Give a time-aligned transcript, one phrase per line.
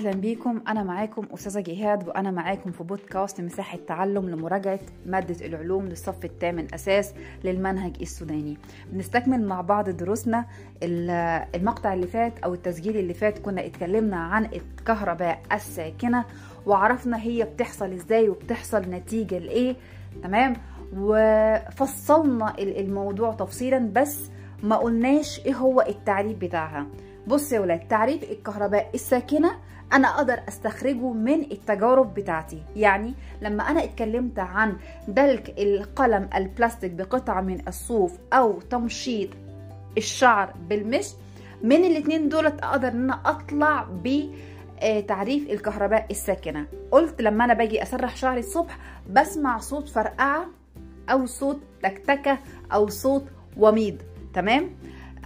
[0.00, 0.60] أهلا بيكم.
[0.68, 6.74] أنا معاكم أستاذة جهاد وأنا معاكم في بودكاست مساحة تعلم لمراجعة مادة العلوم للصف الثامن
[6.74, 7.14] أساس
[7.44, 8.58] للمنهج السوداني.
[8.92, 10.46] بنستكمل مع بعض دروسنا.
[10.82, 16.24] المقطع اللي فات أو التسجيل اللي فات كنا اتكلمنا عن الكهرباء الساكنة
[16.66, 19.76] وعرفنا هي بتحصل إزاي وبتحصل نتيجة لإيه.
[20.22, 20.56] تمام؟
[20.96, 24.30] وفصلنا الموضوع تفصيلا بس
[24.62, 26.86] ما قلناش إيه هو التعريف بتاعها.
[27.26, 29.50] بص يا ولاد تعريف الكهرباء الساكنة
[29.92, 32.62] أنا أقدر أستخرجه من التجارب بتاعتي.
[32.76, 34.76] يعني لما أنا اتكلمت عن
[35.08, 39.28] دلك القلم البلاستيك بقطعة من الصوف أو تمشيط
[39.98, 41.06] الشعر بالمش
[41.62, 46.66] من الاتنين دولت أقدر أن أنا أطلع بتعريف الكهرباء الساكنة.
[46.90, 48.78] قلت لما أنا باجي أسرح شعري الصبح
[49.10, 50.46] بسمع صوت فرقعة
[51.10, 52.38] أو صوت تكتكة
[52.72, 53.24] أو صوت
[53.56, 53.96] وميض
[54.34, 54.70] تمام؟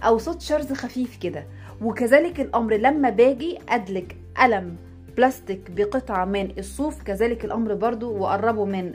[0.03, 1.43] أو صوت شرز خفيف كده.
[1.81, 4.75] وكذلك الأمر لما باجي أدلك قلم
[5.17, 8.93] بلاستيك بقطعة من الصوف كذلك الأمر برضو وقربه من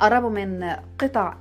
[0.00, 0.64] قربوا من
[0.98, 1.34] قطع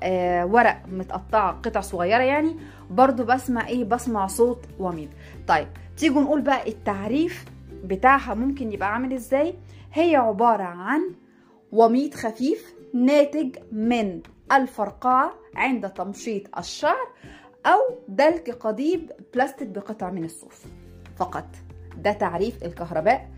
[0.44, 2.56] ورق متقطعة قطع صغيرة يعني.
[2.90, 5.10] برضو بسمع إيه؟ بسمع صوت وميض
[5.48, 5.68] طيب
[5.98, 7.46] تيجوا نقول بقى التعريف
[7.84, 9.54] بتاعها ممكن يبقى عامل إزاي؟
[9.94, 11.02] هي عبارة عن
[11.72, 17.08] وميض خفيف ناتج من الفرقعه عند تمشيط الشعر
[17.66, 20.66] أو دلك قضيب بلاستيك بقطع من الصوف
[21.18, 21.46] فقط.
[22.04, 23.30] ده تعريف الكهرباء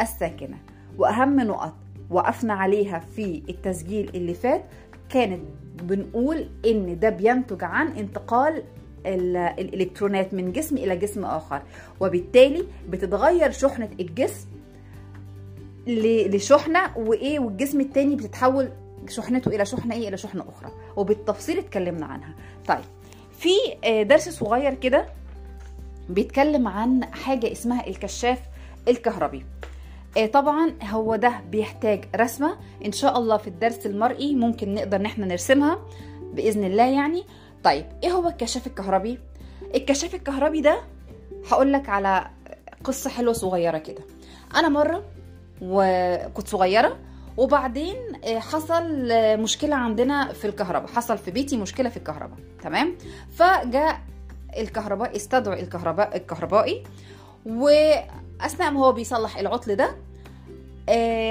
[0.00, 0.56] الساكنة.
[0.98, 1.74] وأهم نقط
[2.10, 4.64] وقفنا عليها في التسجيل اللي فات
[5.08, 5.40] كانت
[5.82, 8.62] بنقول إن ده بينتج عن انتقال
[9.06, 11.62] الإلكترونات من جسم إلى جسم آخر
[12.00, 14.48] وبالتالي بتتغير شحنة الجسم
[15.86, 18.68] لشحنة وإيه والجسم التاني بتتحول
[19.08, 22.34] شحنته إلى شحنة إيه إلى شحنة أخرى وبالتفصيل اتكلمنا عنها.
[22.68, 22.84] طيب
[23.38, 23.48] في
[24.04, 25.06] درس صغير كده
[26.08, 28.38] بيتكلم عن حاجة اسمها الكشاف
[28.88, 29.44] الكهربي.
[30.32, 32.56] طبعا هو ده بيحتاج رسمة.
[32.84, 35.78] إن شاء الله في الدرس المرئي ممكن نقدر إن إحنا نرسمها
[36.32, 37.24] بإذن الله يعني.
[37.64, 39.18] طيب إيه هو الكشاف الكهربي؟
[39.74, 40.80] الكشاف الكهربي ده
[41.50, 42.30] هقول لك على
[42.84, 44.02] قصة حلوة صغيرة كده.
[44.56, 45.04] أنا مرة
[45.62, 46.96] وكنت صغيرة
[47.36, 49.08] وبعدين حصل
[49.40, 50.88] مشكلة عندنا في الكهرباء.
[50.88, 52.96] حصل في بيتي مشكلة في الكهرباء تمام؟
[53.32, 54.00] فجاء
[54.62, 56.82] الكهرباء استدعوا الكهرباء الكهربائي.
[57.46, 59.96] وأثناء ما هو بيصلح العطل ده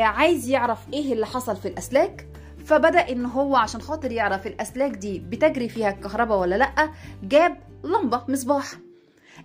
[0.03, 2.27] عايز يعرف إيه اللي حصل في الأسلاك.
[2.65, 6.89] فبدأ إن هو عشان خاطر يعرف الأسلاك دي بتجري فيها الكهرباء ولا لأ
[7.23, 8.65] جاب لمبة مصباح.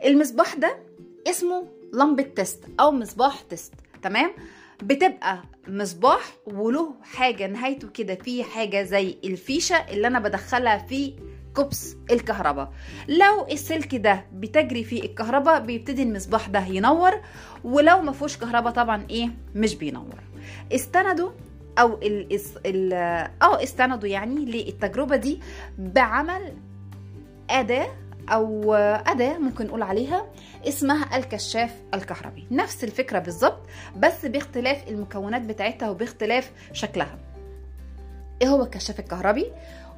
[0.04, 0.76] المصباح ده
[1.30, 4.30] اسمه لمبة test أو مصباح test تمام؟
[4.82, 11.14] بتبقى مصباح وله حاجة نهايته كده في حاجة زي الفيشة اللي أنا بدخلها في
[11.56, 12.72] كوبس الكهرباء.
[13.08, 17.12] لو السلك ده بتجري فيه الكهرباء بيبتدي المصباح ده ينور
[17.64, 20.20] ولو ما فيهوش كهرباء طبعا إيه؟ مش بينور.
[20.72, 21.30] استندوا
[21.78, 22.92] أو ال ال
[23.42, 25.40] أو استندوا يعني للتجربة دي
[25.78, 26.54] بعمل
[27.50, 27.88] أداة
[28.28, 30.26] أو أداة ممكن نقول عليها
[30.68, 32.46] اسمها الكشاف الكهربي.
[32.50, 33.60] نفس الفكرة بالظبط
[33.96, 37.18] بس باختلاف المكونات بتاعتها وباختلاف شكلها.
[38.42, 39.46] إيه هو الكشاف الكهربي؟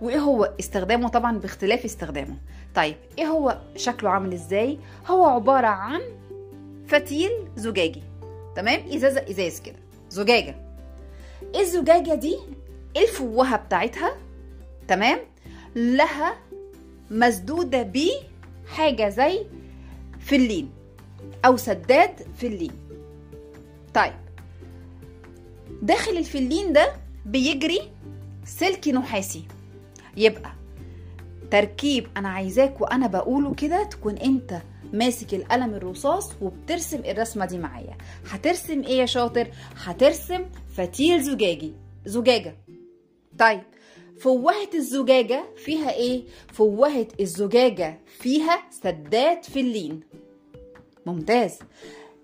[0.03, 2.37] وإيه هو استخدامه؟ طبعا باختلاف استخدامه.
[2.75, 6.01] طيب إيه هو شكله عامل إزاي؟ هو عبارة عن
[6.89, 8.03] فتيل زجاجي.
[8.57, 9.79] تمام؟ إزازة إزاز كده.
[10.11, 10.55] زجاجة.
[11.57, 12.39] الزجاجة دي؟
[12.97, 14.17] الفوهة بتاعتها.
[14.89, 15.19] تمام؟
[15.77, 16.37] لها
[17.11, 19.47] مسدودة بحاجة زي
[20.21, 20.71] فلين
[21.45, 22.73] أو سداد فلين.
[23.95, 24.13] طيب.
[25.83, 26.93] داخل الفلين ده
[27.27, 27.81] بيجري
[28.45, 29.45] سلك نحاسي.
[30.17, 30.53] يبقى
[31.51, 34.63] تركيب أنا عايزاك وأنا بقوله كده تكون أنت
[34.93, 37.97] ماسك القلم الرصاص وبترسم الرسمة دي معايا.
[38.31, 40.45] هترسم إيه يا شاطر؟ هترسم
[40.77, 41.73] فتيل زجاجي.
[42.07, 42.57] زجاجة.
[43.39, 43.63] طيب
[44.21, 46.23] فوهة الزجاجة فيها إيه؟
[46.53, 50.01] فوهة الزجاجة فيها سداد فلين
[51.07, 51.59] ممتاز.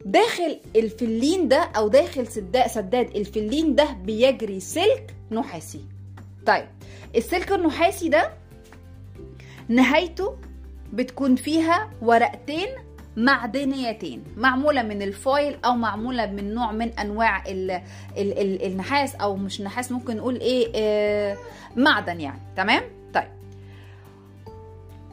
[0.05, 5.85] داخل الفلين ده أو داخل سداد الفلين ده بيجري سلك نحاسي.
[6.47, 6.67] طيب
[7.17, 8.31] السلك النحاسي ده
[9.69, 10.37] نهايته
[10.93, 12.69] بتكون فيها ورقتين
[13.17, 17.83] معدنيتين معمولة من الفويل أو معمولة من نوع من أنواع ال ال
[18.39, 21.37] ال النحاس أو مش نحاس ممكن نقول إيه آه
[21.77, 22.41] معدن يعني.
[22.57, 22.83] تمام؟
[23.15, 23.29] طيب.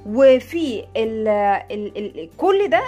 [0.05, 1.27] وفي ال
[1.71, 2.83] ال ال كل ده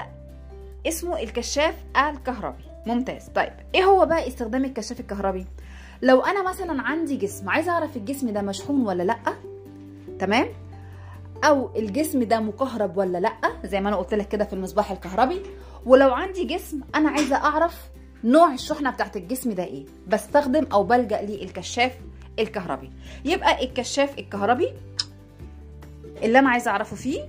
[0.88, 2.63] اسمه الكشاف الكهربي.
[2.86, 3.30] ممتاز.
[3.36, 5.45] طيب إيه هو بقى استخدام الكشاف الكهربي؟
[6.01, 9.17] لو أنا مثلا عندي جسم عايزة أعرف الجسم ده مشحون ولا لأ؟
[10.19, 10.47] تمام؟
[11.44, 13.33] أو الجسم ده مكهرب ولا لأ؟
[13.65, 15.41] زي ما أنا قلت لك كده في المصباح الكهربي.
[15.85, 17.89] ولو عندي جسم أنا عايزة أعرف
[18.23, 21.91] نوع الشحنة بتاعت الجسم ده إيه؟ بستخدم أو بلجأ للكشاف
[22.39, 22.91] الكهربي.
[23.25, 24.73] يبقى الكشاف الكهربي
[26.23, 27.21] اللي أنا عايزة أعرفه فيه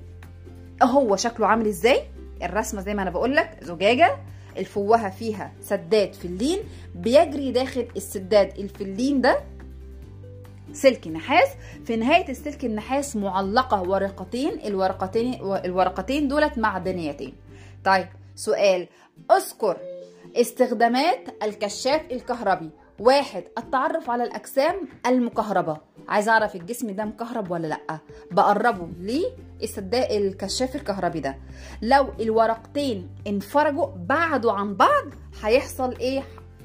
[0.83, 2.03] هو شكله عامل إزاي؟
[2.43, 4.17] الرسمة زي ما أنا بقول لك زجاجة.
[4.59, 6.59] الفوهة فيها سداد فلين
[6.95, 9.41] بيجري داخل السداد الفلين ده
[10.73, 11.49] سلك نحاس
[11.85, 15.35] في نهاية السلك النحاس معلقة ورقتين الورقتين
[15.65, 17.33] الورقتين دولت معدنيتين
[17.85, 18.89] طيب سؤال.
[19.31, 19.77] أذكر
[20.37, 22.71] استخدامات الكشاف الكهربي.
[22.99, 25.77] واحد التعرف على الأجسام المكهربة.
[26.09, 27.99] عايز أعرف الجسم ده مكهرب ولا لأ؟
[28.31, 31.37] بقربه للسداء الكشاف الكهربي ده.
[31.83, 35.05] لو الورقتين انفرجوا بعدوا عن بعض
[35.43, 36.23] هيحصل إيه؟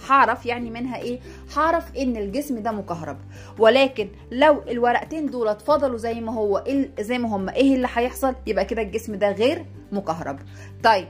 [0.09, 1.19] هعرف يعني منها إيه؟
[1.57, 3.17] هعرف إن الجسم ده مكهرب.
[3.59, 8.35] ولكن لو الورقتين دول اتفضلوا زي ما هو إيه زي ما هم إيه اللي هيحصل؟
[8.47, 10.39] يبقى كده الجسم ده غير مكهرب.
[10.83, 11.07] طيب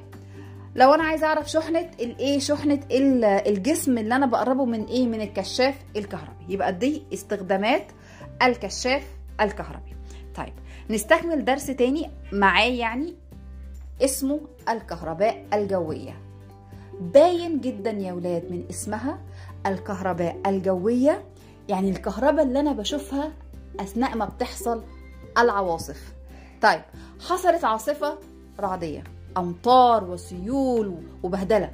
[0.76, 2.80] لو أنا عايزة أعرف شحنة الايه شحنة
[3.48, 6.54] الجسم اللي أنا بقربه من إيه من الكشاف الكهربي.
[6.54, 7.88] يبقى دي استخدامات
[8.44, 9.04] الكشاف
[9.42, 9.96] الكهربي.
[10.36, 10.54] طيب
[10.90, 13.16] نستكمل درس تاني معاه يعني
[14.02, 14.40] اسمه
[14.70, 16.18] الكهرباء الجوية.
[17.00, 19.20] باين جدا يا ولاد من اسمها
[19.66, 21.24] الكهرباء الجوية.
[21.70, 23.32] يعني الكهرباء اللي أنا بشوفها
[23.80, 24.84] أثناء ما بتحصل
[25.38, 26.14] العواصف.
[26.62, 26.82] طيب
[27.30, 28.18] حصلت عاصفة
[28.60, 29.04] رعدية.
[29.38, 30.94] أمطار وسيول
[31.24, 31.72] وبهدلة.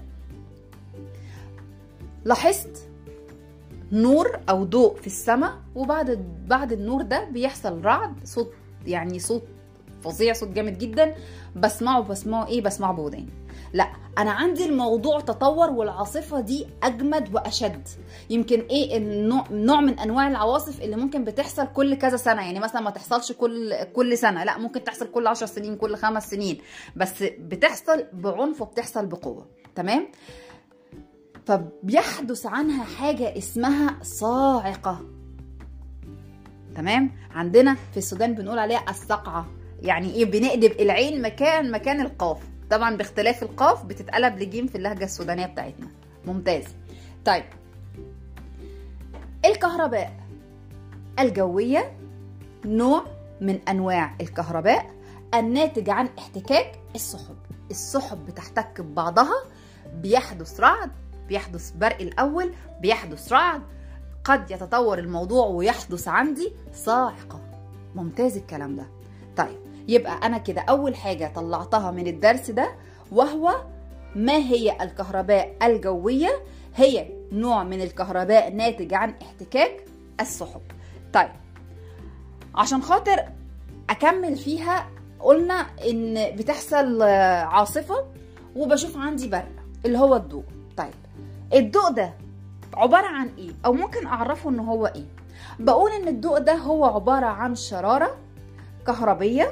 [2.26, 2.90] لاحظت
[3.92, 8.52] نور أو ضوء في السماء وبعد بعد النور ده بيحصل رعد صوت
[8.88, 9.44] يعني صوت
[10.02, 11.16] فظيع صوت جامد جدا.
[11.56, 13.38] بسمعه بسمعه إيه؟ بسمعه بوداني
[13.74, 17.88] لا أنا عندي الموضوع تطور والعاصفة دي أجمد وأشد.
[18.30, 22.42] يمكن إيه النوع نوع من أنواع العواصف اللي ممكن بتحصل كل كذا سنة.
[22.42, 26.30] يعني مثلا ما تحصلش كل كل سنة لا ممكن تحصل كل 10 سنين كل خمس
[26.30, 26.57] سنين.
[26.95, 29.45] بس بتحصل بعنف وبتحصل بقوة.
[29.75, 30.07] تمام؟
[31.45, 35.00] فبيحدث عنها حاجة اسمها صاعقة.
[36.75, 39.48] تمام؟ عندنا في السودان بنقول عليها الصقعة.
[39.81, 42.38] يعني إيه؟ بنقلب العين مكان مكان القاف.
[42.69, 45.88] طبعا باختلاف القاف بتتقلب لجيم في اللهجة السودانية بتاعتنا.
[46.25, 46.63] ممتاز.
[47.25, 47.44] طيب.
[49.45, 50.19] الكهرباء.
[51.19, 51.92] الجوية
[52.66, 53.06] نوع
[53.42, 54.89] من أنواع الكهرباء
[55.33, 57.38] الناتج عن احتكاك السحب.
[57.71, 59.44] السحب بتحتك ببعضها
[59.94, 60.92] بيحدث رعد
[61.27, 63.62] بيحدث برق الأول بيحدث رعد.
[64.24, 67.42] قد يتطور الموضوع ويحدث عندي صاعقة.
[67.95, 68.86] ممتاز الكلام ده.
[69.38, 69.69] طيب.
[69.89, 72.69] يبقى أنا كده أول حاجة طلعتها من الدرس ده
[73.12, 73.56] وهو
[74.15, 76.30] ما هي الكهرباء الجوية؟
[76.75, 79.86] هي نوع من الكهرباء ناتج عن احتكاك
[80.19, 80.62] السحب.
[81.13, 81.30] طيب
[82.56, 83.24] عشان خاطر
[83.89, 84.88] أكمل فيها
[85.19, 85.53] قلنا
[85.89, 88.06] إن بتحصل عاصفة
[88.56, 89.50] وبشوف عندي برق
[89.86, 90.44] اللي هو الضوء.
[90.77, 90.94] طيب
[91.53, 92.13] الضوء ده
[92.74, 95.06] عبارة عن إيه؟ أو ممكن أعرفه إن هو إيه؟
[95.59, 98.18] بقول إن الضوء ده هو عبارة عن شرارة
[98.88, 99.51] كهربية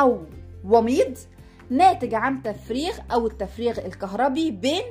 [0.00, 0.22] أو
[0.64, 1.18] وميض
[1.70, 4.82] ناتج عن تفريغ أو التفريغ الكهربي بين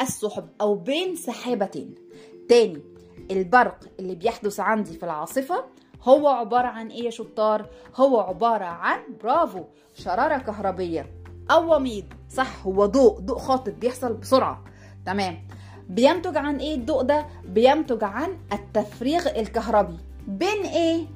[0.00, 1.94] السحب أو بين سحابتين
[2.48, 2.80] تاني
[3.30, 5.64] البرق اللي بيحدث عندي في العاصفة
[6.02, 7.66] هو عبارة عن إيه يا شطار؟
[7.96, 11.06] هو عبارة عن برافو شرارة كهربية
[11.50, 14.64] أو وميض صح هو ضوء ضوء خاطف بيحصل بسرعة
[15.06, 15.38] تمام
[15.88, 21.06] بينتج عن إيه الضوء ده؟ بينتج عن التفريغ الكهربي بين إيه؟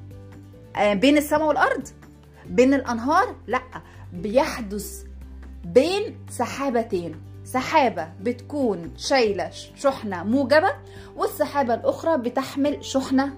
[0.75, 1.87] آه بين السماء والأرض
[2.51, 3.61] بين الأنهار؟ لا.
[4.13, 5.03] بيحدث
[5.65, 7.15] بين سحابتين.
[7.43, 10.71] سحابة بتكون شايلة شحنة موجبة
[11.15, 13.33] والسحابة الأخرى بتحمل شحنة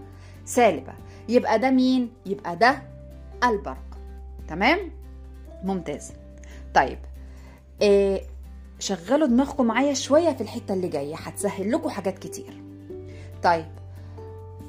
[0.46, 0.93] سالبة.
[1.29, 2.82] يبقى ده مين؟ يبقى ده
[3.43, 3.98] البرق.
[4.48, 4.79] تمام؟
[5.63, 6.12] ممتاز.
[6.74, 7.00] طيب
[7.82, 8.22] إيه
[8.79, 11.15] شغلوا دماغكم معايا شوية في الحتة اللي جاية.
[11.15, 12.62] هتسهل لكم حاجات كتير.
[13.43, 13.65] طيب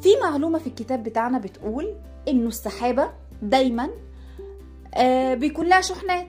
[0.00, 1.94] في معلومة في الكتاب بتاعنا بتقول
[2.28, 3.10] إنه السحابة
[3.42, 3.90] دايما
[5.34, 6.28] بيكون لها شحنات.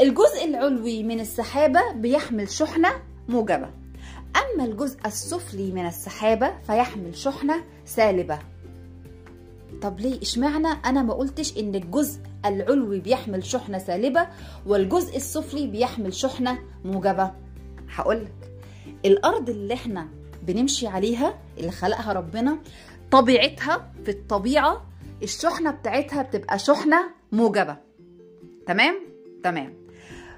[0.00, 2.88] الجزء العلوي من السحابة بيحمل شحنة
[3.28, 3.70] موجبة.
[4.36, 8.38] أما الجزء السفلي من السحابة فيحمل شحنة سالبة.
[9.82, 14.26] طب ليه؟ اشمعنى أنا ما قلتش إن الجزء العلوي بيحمل شحنة سالبة
[14.66, 17.30] والجزء السفلي بيحمل شحنة موجبة؟
[17.94, 18.32] هقولك.
[19.04, 20.08] الأرض اللي إحنا
[20.42, 22.58] بنمشي عليها اللي خلقها ربنا
[23.10, 24.86] طبيعتها في الطبيعة
[25.22, 27.76] الشحنة بتاعتها بتبقى شحنة موجبة
[28.66, 28.94] تمام؟
[29.42, 29.74] تمام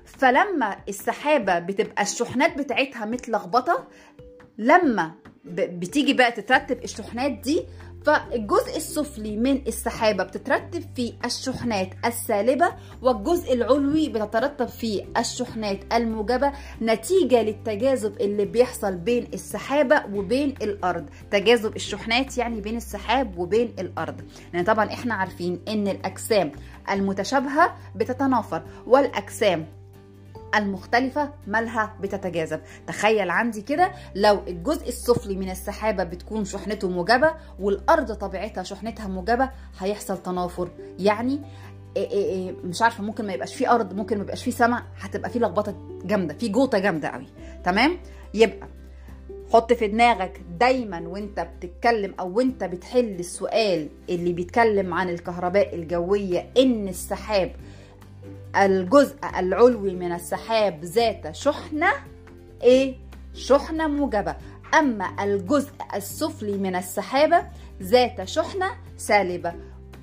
[0.05, 3.87] فلما السحابة بتبقى الشحنات بتاعتها متلخبطة
[4.59, 5.13] لما
[5.45, 7.63] بتيجي بقى تترتب الشحنات دي
[8.05, 17.43] فالجزء السفلي من السحابة بتترتب فيه الشحنات السالبة والجزء العلوي بتترتب فيه الشحنات الموجبة نتيجة
[17.43, 21.09] للتجاذب اللي بيحصل بين السحابة وبين الأرض.
[21.31, 24.21] تجاذب الشحنات يعني بين السحاب وبين الأرض.
[24.53, 26.53] يعني طبعا إحنا عارفين إن الأجسام
[26.91, 29.67] المتشابهة بتتنافر والأجسام
[30.55, 32.61] المختلفة مالها بتتجاذب.
[32.87, 39.51] تخيل عندي كده لو الجزء السفلي من السحابة بتكون شحنته موجبة والأرض طبيعتها شحنتها موجبة
[39.79, 40.69] هيحصل تنافر.
[40.99, 41.41] يعني
[41.97, 44.83] إيه إيه إيه مش عارفة ممكن ما يبقاش في أرض ممكن ما يبقاش في سماء
[45.01, 47.27] هتبقى في لخبطة جامدة في جوطة جامدة قوي
[47.65, 47.99] تمام؟
[48.35, 48.69] يبقى
[49.53, 56.51] حط في دماغك دايما وانت بتتكلم أو وانت بتحل السؤال اللي بيتكلم عن الكهرباء الجوية
[56.59, 57.53] إن السحاب
[58.57, 61.93] الجزء العلوي من السحاب ذات شحنة
[62.63, 62.97] إيه؟
[63.35, 64.37] شحنة موجبة.
[64.75, 67.47] أما الجزء السفلي من السحابة
[67.83, 69.55] ذات شحنة سالبة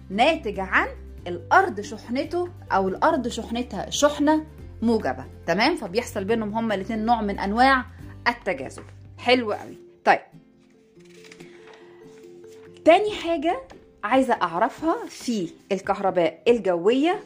[0.10, 0.88] ناتج عن
[1.28, 4.46] الأرض شحنته أو الأرض شحنتها شحنة
[4.82, 5.26] موجبة.
[5.48, 7.86] تمام؟ فبيحصل بينهم هما الاثنين نوع من أنواع
[8.28, 8.84] التجاذب.
[9.18, 9.78] حلو قوي.
[10.06, 10.20] طيب.
[12.86, 13.62] تاني حاجة
[14.04, 17.24] عايزة أعرفها في الكهرباء الجوية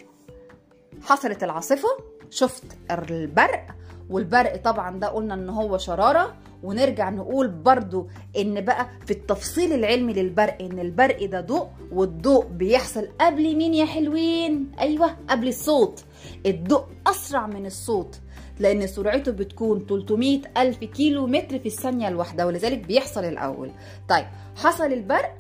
[1.04, 1.88] حصلت العاصفة
[2.30, 3.66] شفت البرق
[4.10, 6.34] والبرق طبعا ده قلنا إن هو شرارة
[6.64, 8.08] ونرجع نقول برضو
[8.38, 13.86] إن بقى في التفصيل العلمي للبرق إن البرق ده ضوء والضوء بيحصل قبل مين يا
[13.86, 16.04] حلوين؟ أيوه قبل الصوت.
[16.46, 18.20] الضوء أسرع من الصوت
[18.60, 23.72] لأن سرعته بتكون 300 ألف كيلو متر في الثانية الواحدة ولذلك بيحصل الأول.
[24.10, 25.36] طيب حصل البرق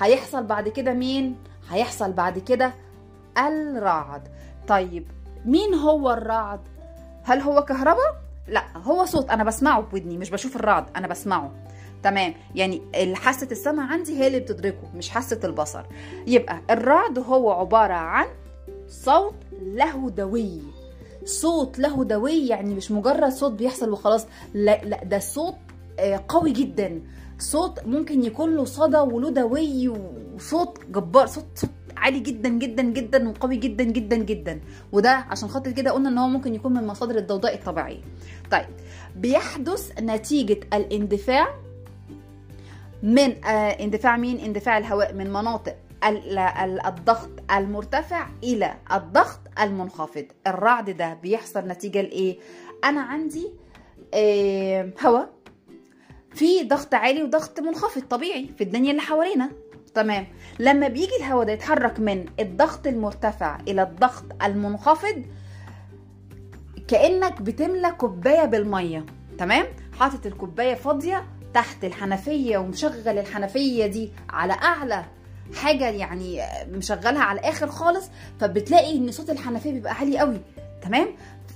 [0.00, 1.36] هيحصل بعد كده مين؟
[1.70, 2.72] هيحصل بعد كده
[3.38, 4.28] الرعد.
[4.68, 5.06] طيب
[5.44, 6.60] مين هو الرعد؟
[7.22, 8.16] هل هو كهرباء؟
[8.48, 11.52] لا هو صوت أنا بسمعه بودني مش بشوف الرعد أنا بسمعه.
[12.02, 12.82] تمام يعني
[13.14, 15.84] حاسة السمع عندي هي اللي بتدركه مش حاسة البصر.
[16.26, 18.26] يبقى الرعد هو عبارة عن
[18.88, 20.60] صوت له دوي
[21.24, 25.56] صوت له دوي يعني مش مجرد صوت بيحصل وخلاص لا لا ده صوت
[26.28, 27.02] قوي جدا.
[27.38, 29.88] صوت ممكن يكون له صدى وله دوي
[30.34, 34.60] وصوت جبار صوت صوت عالي جدا جدا جدا وقوي جدا جدا جدا.
[34.92, 38.00] وده عشان خاطر كده قلنا إن هو ممكن يكون من مصادر الضوضاء الطبيعية.
[38.50, 38.66] طيب
[39.16, 41.46] بيحدث نتيجة الاندفاع
[43.02, 45.76] من آه اندفاع مين؟ اندفاع الهواء من مناطق
[46.86, 50.24] الضغط المرتفع إلى الضغط المنخفض.
[50.46, 52.38] الرعد ده بيحصل نتيجة لإيه؟
[52.84, 53.46] أنا عندي
[54.14, 55.30] آه هواء
[56.34, 59.50] في ضغط عالي وضغط منخفض طبيعي في الدنيا اللي حوالينا.
[59.96, 60.26] تمام.
[60.58, 65.22] لما بيجي الهواء ده يتحرك من الضغط المرتفع إلى الضغط المنخفض
[66.88, 69.06] كأنك بتملى كوباية بالمية
[69.38, 69.66] تمام؟
[70.00, 71.24] حاطط الكوباية فاضية
[71.54, 75.04] تحت الحنفية ومشغل الحنفية دي على أعلى
[75.54, 78.10] حاجة يعني مشغلها على الآخر خالص
[78.40, 80.40] فبتلاقي إن صوت الحنفية بيبقى عالي قوي
[80.82, 81.08] تمام؟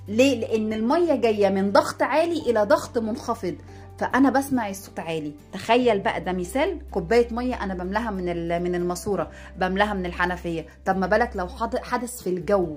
[0.09, 3.55] ليه؟ لأن المية جاية من ضغط عالي إلى ضغط منخفض.
[4.01, 5.33] فأنا بسمع الصوت عالي.
[5.53, 10.67] تخيل بقى ده مثال كوباية مية أنا بملاها من من الماسورة بملاها من الحنفية.
[10.85, 11.49] طب ما بالك لو
[11.83, 12.77] حدث في الجو.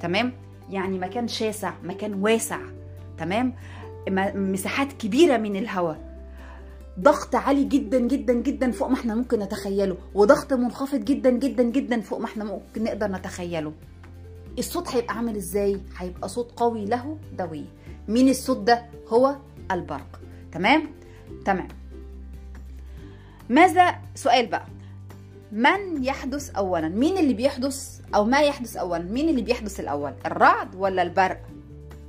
[0.00, 0.32] تمام؟
[0.70, 2.58] يعني مكان شاسع مكان واسع.
[3.18, 3.54] تمام؟
[4.34, 6.12] مساحات كبيرة من الهواء.
[7.00, 9.96] ضغط عالي جدا جدا جدا فوق ما إحنا ممكن نتخيله.
[10.14, 13.72] وضغط منخفض جدا جدا جدا فوق ما إحنا ممكن نقدر نتخيله.
[14.58, 17.64] الصوت هيبقى عامل إزاي؟ هيبقى صوت قوي له دوي
[18.08, 19.36] مين الصوت ده؟ هو
[19.70, 20.20] البرق.
[20.52, 20.82] تمام؟
[21.44, 21.68] تمام.
[23.48, 24.66] ماذا؟ سؤال بقى.
[25.52, 30.74] من يحدث اولا؟ مين اللي بيحدث أو ما يحدث اولا؟ مين اللي بيحدث الأول؟ الرعد
[30.74, 31.40] ولا البرق؟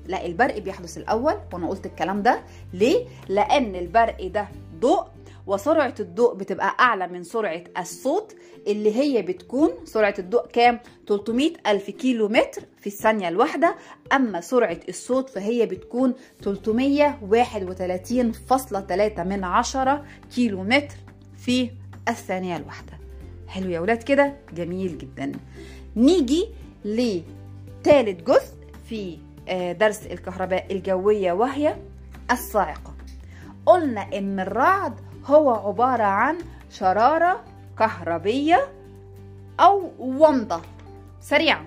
[0.08, 2.40] لا البرق بيحدث الأول وأنا قلت الكلام ده
[2.74, 4.48] ليه؟ لأن البرق ده
[4.80, 5.08] ضوء
[5.48, 8.36] وسرعة الضوء بتبقى أعلى من سرعة الصوت
[8.68, 13.76] اللي هي بتكون سرعة الضوء كام؟ 300 ألف كيلو متر في الثانية الواحدة.
[14.14, 20.96] أما سرعة الصوت فهي بتكون 331.3 من عشرة كيلو متر
[21.38, 21.70] في
[22.08, 22.94] الثانية الواحدة.
[23.48, 25.32] حلو يا ولاد كده؟ جميل جدا.
[25.96, 26.48] نيجي
[26.86, 28.54] لثالث جزء
[28.90, 29.18] في
[29.80, 31.76] درس الكهرباء الجوية وهي
[32.32, 32.94] الصاعقة.
[33.66, 34.94] قلنا إن الرعد
[35.26, 36.38] هو عبارة عن
[36.72, 37.44] شرارة
[37.80, 38.68] كهربية
[39.60, 40.62] أو ومضة.
[41.22, 41.66] سريعة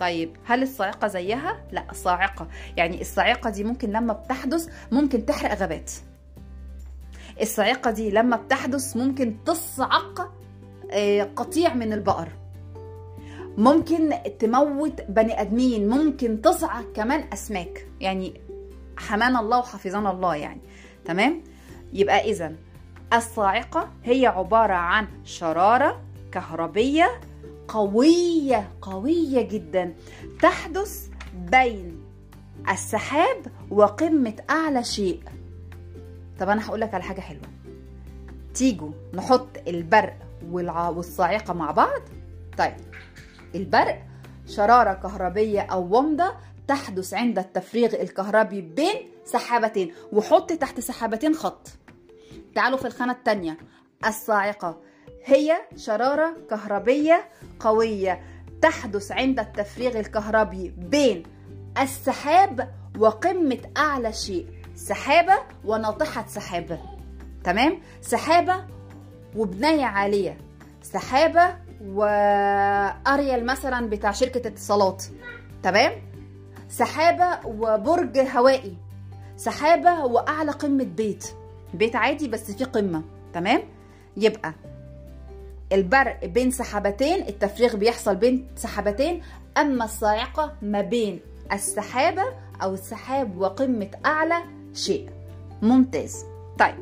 [0.00, 2.48] طيب هل الصاعقة زيها؟ لا الصاعقة.
[2.76, 5.92] يعني الصاعقة دي ممكن لما بتحدث ممكن تحرق غابات.
[7.40, 10.32] الصاعقة دي لما بتحدث ممكن تصعق
[11.36, 12.28] قطيع من البقر.
[13.58, 17.86] ممكن تموت بني آدمين ممكن تصعق كمان أسماك.
[18.00, 18.40] يعني
[18.96, 20.60] حمانا الله وحفظنا الله يعني.
[21.04, 21.42] تمام؟
[21.92, 22.52] يبقى اذا
[23.12, 27.20] الصاعقة هي عبارة عن شرارة كهربية
[27.68, 29.94] قوية قوية جدا.
[30.42, 32.04] تحدث بين
[32.70, 35.22] السحاب وقمة أعلى شيء.
[36.38, 37.48] طب أنا هقولك على حاجة حلوة.
[38.54, 40.16] تيجوا نحط البرق
[40.50, 42.02] والصاعقة مع بعض.
[42.58, 42.76] طيب
[43.54, 44.02] البرق
[44.46, 46.32] شرارة كهربية أو ومضة
[46.68, 51.68] تحدث عند التفريغ الكهربي بين سحابتين وحط تحت سحابتين خط.
[52.56, 53.56] تعالوا في الخانة التانية.
[54.06, 54.80] الصاعقة.
[55.24, 57.28] هي شرارة كهربية
[57.60, 58.22] قوية
[58.62, 61.22] تحدث عند التفريغ الكهربي بين
[61.80, 65.34] السحاب وقمة أعلى شيء سحابة
[65.64, 66.78] وناطحة سحابة
[67.44, 68.64] تمام؟ سحابة
[69.36, 70.38] وبناية عالية.
[70.82, 75.04] سحابة وأريال مثلا بتاع شركة اتصالات.
[75.62, 75.92] تمام؟
[76.68, 78.76] سحابة وبرج هوائي.
[79.36, 81.26] سحابة وأعلى قمة بيت.
[81.74, 83.62] بيت عادي بس فيه قمة تمام؟
[84.16, 84.54] يبقى
[85.72, 89.22] البرق بين سحابتين التفريغ بيحصل بين سحابتين
[89.58, 91.20] أما الصاعقة ما بين
[91.52, 92.22] السحابة
[92.62, 94.36] أو السحاب وقمة أعلى
[94.74, 95.10] شيء.
[95.62, 96.24] ممتاز.
[96.58, 96.74] طيب.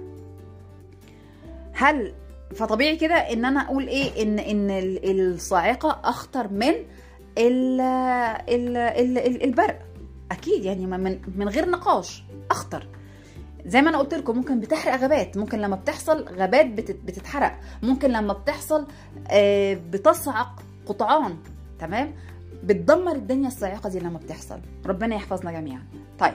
[1.73, 2.15] هل
[2.55, 6.73] فطبيعي كده إن أنا أقول إيه؟ إن إن ال- الصاعقة أخطر من
[7.39, 9.79] ال ال ال ال البرق.
[10.31, 12.23] أكيد يعني من من غير نقاش.
[12.51, 12.87] أخطر.
[13.67, 15.37] زي ما أنا قلت لكم ممكن بتحرق غابات.
[15.37, 17.61] ممكن لما بتحصل غابات بتت- بتتحرق.
[17.83, 18.87] ممكن لما بتحصل
[19.31, 21.37] آه، بتصعق قطعان.
[21.79, 22.13] تمام؟
[22.65, 24.61] بتدمر الدنيا الصاعقه دي لما بتحصل.
[24.87, 25.83] ربنا يحفظنا جميعا.
[26.19, 26.35] طيب.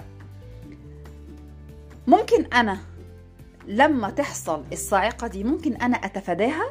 [2.08, 2.78] ممكن أنا
[3.68, 6.66] لما تحصل الصاعقه دي ممكن أنا أتفاداها؟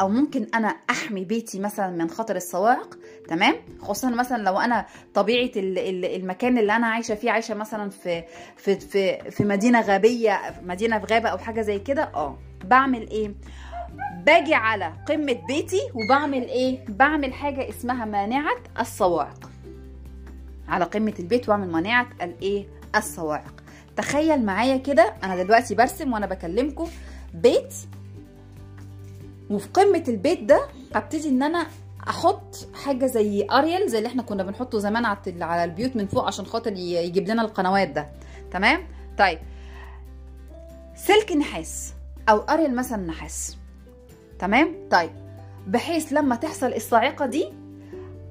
[0.00, 2.98] أو ممكن أنا أحمي بيتي مثلا من خطر الصواعق
[3.28, 7.90] تمام؟ خصوصا مثلا لو أنا طبيعة ال- ال- المكان اللي أنا عايشة فيه عايشة مثلا
[7.90, 8.24] في
[8.56, 12.38] في في, في مدينة غابيه مدينة في غابة أو حاجة زي كده آه.
[12.64, 13.34] بعمل إيه؟
[14.26, 19.50] باجي على قمة بيتي وبعمل إيه؟ بعمل حاجة اسمها مانعة الصواعق
[20.68, 23.54] على قمة البيت وأعمل مانعة الايه الصواعق
[23.96, 26.88] تخيل معايا كده أنا دلوقتي برسم وأنا بكلمكم
[27.34, 27.74] بيت
[29.50, 31.66] وفي قمة البيت ده هبتدي إن أنا
[32.08, 35.04] أحط حاجة زي اريال زي اللي إحنا كنا بنحطه زمان
[35.42, 38.08] على البيوت من فوق عشان خاطر يجيب لنا القنوات ده.
[38.50, 38.86] تمام؟
[39.18, 39.38] طيب.
[40.96, 41.92] سلك نحاس
[42.28, 43.56] أو اريال مثلا نحاس.
[44.38, 45.10] تمام؟ طيب.
[45.66, 47.52] بحيث لما تحصل الصاعقة دي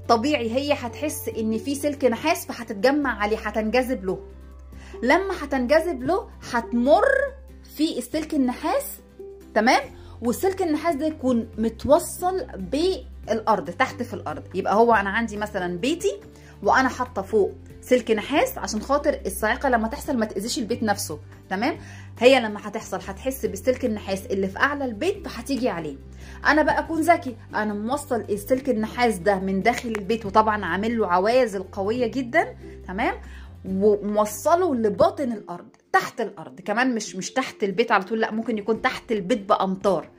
[0.08, 4.20] طبيعي هي هتحس إن في سلك نحاس فهتتجمع عليه هتنجذب له.
[5.04, 7.06] لما هتنجذب له هتمر
[7.76, 8.86] في السلك النحاس.
[9.56, 9.82] تمام؟
[10.22, 14.44] والسلك النحاس ده يكون متوصل بالأرض تحت في الأرض.
[14.56, 16.20] يبقى هو أنا عندي مثلا بيتي
[16.64, 21.20] وأنا حاطة فوق سلك نحاس عشان خاطر الصاعقه لما تحصل ما تأذيش البيت نفسه.
[21.50, 21.78] تمام؟
[22.20, 25.96] هي لما هتحصل هتحس بالسلك النحاس اللي في أعلى البيت فهتيجي عليه.
[26.48, 27.36] أنا بقى أكون ذكي.
[27.56, 32.56] أنا موصل السلك النحاس ده من داخل البيت وطبعا عامل له عوازل قويه جدا.
[32.88, 33.14] تمام؟
[33.66, 36.62] وموصله لباطن الأرض تحت الأرض.
[36.62, 40.10] كمان مش مش تحت البيت على طول لا ممكن يكون تحت البيت بامتار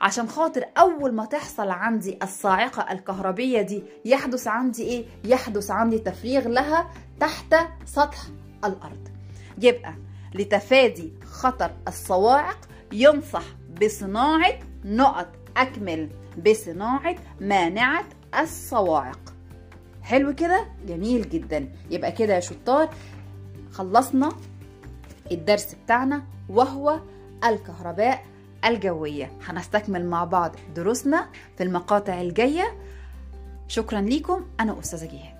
[0.00, 6.48] عشان خاطر أول ما تحصل عندي الصاعقة الكهربية دي يحدث عندي إيه؟ يحدث عندي تفريغ
[6.48, 7.54] لها تحت
[7.86, 8.18] سطح
[8.64, 9.08] الأرض.
[9.62, 9.94] يبقى
[10.34, 12.58] لتفادي خطر الصواعق
[12.92, 13.42] ينصح
[13.82, 16.08] بصناعة نقط أكمل
[16.46, 18.04] بصناعة مانعة
[18.40, 19.20] الصواعق.
[20.02, 21.68] حلو كده؟ جميل جدا.
[21.90, 22.88] يبقى كده يا شطار
[23.72, 24.28] خلصنا
[25.32, 27.00] الدرس بتاعنا وهو
[27.44, 28.24] الكهرباء
[28.64, 29.32] الجوية.
[29.46, 32.76] هنستكمل مع بعض دروسنا في المقاطع الجاية.
[33.68, 35.39] شكرا لكم أنا أستاذة جهاد.